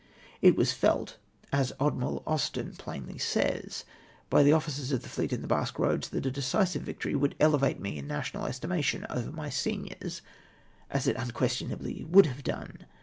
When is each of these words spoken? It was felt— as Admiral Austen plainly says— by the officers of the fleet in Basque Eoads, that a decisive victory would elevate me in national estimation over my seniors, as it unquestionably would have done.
It 0.41 0.55
was 0.55 0.73
felt— 0.73 1.17
as 1.61 1.73
Admiral 1.79 2.23
Austen 2.25 2.73
plainly 2.75 3.19
says— 3.19 3.85
by 4.31 4.41
the 4.41 4.51
officers 4.51 4.91
of 4.91 5.03
the 5.03 5.09
fleet 5.09 5.31
in 5.31 5.45
Basque 5.45 5.75
Eoads, 5.75 6.09
that 6.09 6.25
a 6.25 6.31
decisive 6.31 6.81
victory 6.81 7.13
would 7.13 7.35
elevate 7.39 7.79
me 7.79 7.99
in 7.99 8.07
national 8.07 8.47
estimation 8.47 9.05
over 9.11 9.31
my 9.31 9.51
seniors, 9.51 10.23
as 10.89 11.05
it 11.05 11.17
unquestionably 11.17 12.03
would 12.09 12.25
have 12.25 12.43
done. 12.43 12.87